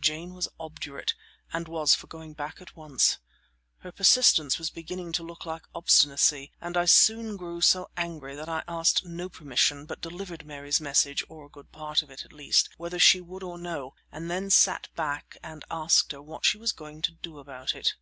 Jane 0.00 0.32
was 0.32 0.48
obdurate, 0.58 1.12
and 1.52 1.68
was 1.68 1.94
for 1.94 2.06
going 2.06 2.32
back 2.32 2.62
at 2.62 2.74
once. 2.74 3.18
Her 3.80 3.92
persistence 3.92 4.56
was 4.58 4.70
beginning 4.70 5.12
to 5.12 5.22
look 5.22 5.44
like 5.44 5.66
obstinacy, 5.74 6.50
and 6.62 6.78
I 6.78 6.86
soon 6.86 7.36
grew 7.36 7.60
so 7.60 7.90
angry 7.94 8.34
that 8.34 8.48
I 8.48 8.62
asked 8.66 9.04
no 9.04 9.28
permission, 9.28 9.84
but 9.84 10.00
delivered 10.00 10.46
Mary's 10.46 10.80
message, 10.80 11.22
or 11.28 11.44
a 11.44 11.50
good 11.50 11.72
part 11.72 12.00
of 12.00 12.08
it, 12.08 12.24
at 12.24 12.32
least, 12.32 12.70
whether 12.78 12.98
she 12.98 13.20
would 13.20 13.42
or 13.42 13.58
no, 13.58 13.94
and 14.10 14.30
then 14.30 14.48
sat 14.48 14.88
back 14.96 15.36
and 15.42 15.62
asked 15.70 16.12
her 16.12 16.22
what 16.22 16.46
she 16.46 16.56
was 16.56 16.72
going 16.72 17.02
to 17.02 17.12
do 17.12 17.38
about 17.38 17.74
it. 17.74 17.92